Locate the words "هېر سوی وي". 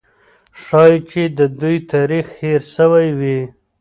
2.41-3.39